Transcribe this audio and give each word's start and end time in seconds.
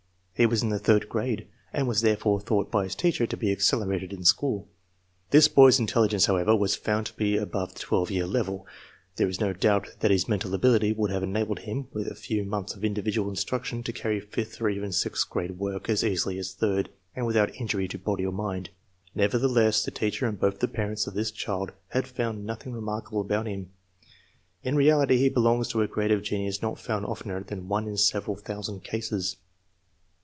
He 0.33 0.47
was 0.47 0.63
in 0.63 0.69
the 0.69 0.79
third 0.79 1.07
grade, 1.07 1.45
and 1.71 1.87
was 1.87 2.01
therefore 2.01 2.39
thought 2.41 2.71
by 2.71 2.85
his 2.85 2.95
teacher 2.95 3.27
to 3.27 3.37
be 3.37 3.51
accelerated 3.51 4.11
in 4.11 4.21
s.chool. 4.21 4.65
This 5.29 5.47
boy's 5.47 5.77
intelligence, 5.79 6.25
however, 6.25 6.55
was 6.55 6.75
found 6.75 7.05
to 7.05 7.13
be 7.15 7.37
above 7.37 7.75
the 7.75 7.79
12 7.81 8.09
year 8.09 8.25
level 8.25 8.65
There 9.17 9.29
is 9.29 9.39
no 9.39 9.53
doubt 9.53 9.89
that 9.99 10.09
his 10.09 10.27
mental 10.27 10.55
ability 10.55 10.93
would 10.93 11.11
have 11.11 11.21
enabled 11.21 11.59
him, 11.59 11.89
with 11.93 12.07
a 12.07 12.15
few 12.15 12.43
months 12.43 12.73
of 12.73 12.83
individual 12.83 13.29
instruction, 13.29 13.83
to 13.83 13.93
carry 13.93 14.19
fifth 14.19 14.59
or 14.59 14.67
even 14.71 14.91
sixth 14.91 15.29
grade 15.29 15.59
work 15.59 15.87
as 15.87 16.03
easily 16.03 16.39
as 16.39 16.53
third, 16.55 16.89
and 17.15 17.27
without 17.27 17.53
injury 17.57 17.87
to 17.89 17.99
body 17.99 18.25
or 18.25 18.33
mind. 18.33 18.71
Nevertheless, 19.13 19.85
the 19.85 19.91
teacher 19.91 20.25
and 20.25 20.39
both 20.39 20.57
the 20.57 20.67
parents 20.67 21.05
of 21.05 21.13
this 21.13 21.29
child 21.29 21.71
had 21.89 22.07
found 22.07 22.47
nothing 22.47 22.73
remarkable 22.73 23.21
about 23.21 23.45
him. 23.45 23.69
In 24.63 24.75
reality 24.75 25.17
he 25.17 25.29
belongs 25.29 25.67
to 25.67 25.83
a 25.83 25.87
grade 25.87 26.11
of 26.11 26.23
genius 26.23 26.63
not 26.63 26.79
found 26.79 27.05
oftener 27.05 27.43
than 27.43 27.67
once 27.67 27.87
in 27.87 27.97
several 27.97 28.35
thousand 28.35 28.83
cases. 28.83 29.37